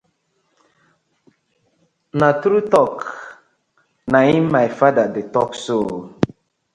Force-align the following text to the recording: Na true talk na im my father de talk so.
Na 2.19 2.29
true 2.41 2.63
talk 2.73 2.97
na 4.11 4.19
im 4.35 4.45
my 4.55 4.67
father 4.79 5.07
de 5.15 5.23
talk 5.35 5.51
so. 5.65 5.77